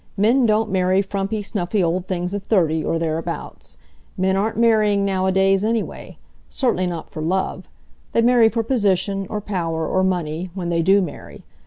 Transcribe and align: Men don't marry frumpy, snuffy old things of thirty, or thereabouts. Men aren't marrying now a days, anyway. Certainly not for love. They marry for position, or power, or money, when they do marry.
Men 0.17 0.47
don't 0.47 0.71
marry 0.71 1.03
frumpy, 1.03 1.43
snuffy 1.43 1.83
old 1.83 2.07
things 2.07 2.33
of 2.33 2.41
thirty, 2.41 2.83
or 2.83 2.97
thereabouts. 2.97 3.77
Men 4.17 4.35
aren't 4.35 4.57
marrying 4.57 5.05
now 5.05 5.27
a 5.27 5.31
days, 5.31 5.63
anyway. 5.63 6.17
Certainly 6.49 6.87
not 6.87 7.11
for 7.11 7.21
love. 7.21 7.69
They 8.11 8.23
marry 8.23 8.49
for 8.49 8.63
position, 8.63 9.27
or 9.29 9.41
power, 9.41 9.87
or 9.87 10.03
money, 10.03 10.49
when 10.55 10.69
they 10.69 10.81
do 10.81 11.03
marry. 11.03 11.43